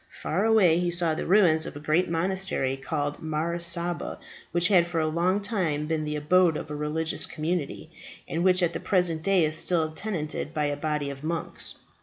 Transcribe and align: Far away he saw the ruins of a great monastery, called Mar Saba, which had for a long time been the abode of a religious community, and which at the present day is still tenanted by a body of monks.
Far 0.19 0.45
away 0.45 0.79
he 0.79 0.89
saw 0.89 1.13
the 1.13 1.27
ruins 1.27 1.67
of 1.67 1.75
a 1.75 1.79
great 1.79 2.09
monastery, 2.09 2.75
called 2.75 3.21
Mar 3.21 3.59
Saba, 3.59 4.17
which 4.51 4.69
had 4.69 4.87
for 4.87 4.99
a 4.99 5.05
long 5.05 5.41
time 5.41 5.85
been 5.85 6.05
the 6.05 6.15
abode 6.15 6.57
of 6.57 6.71
a 6.71 6.75
religious 6.75 7.27
community, 7.27 7.91
and 8.27 8.43
which 8.43 8.63
at 8.63 8.73
the 8.73 8.79
present 8.79 9.21
day 9.21 9.45
is 9.45 9.55
still 9.55 9.91
tenanted 9.91 10.55
by 10.55 10.65
a 10.65 10.75
body 10.75 11.11
of 11.11 11.23
monks. 11.23 11.75